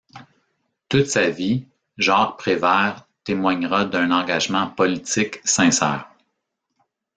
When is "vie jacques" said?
1.29-2.37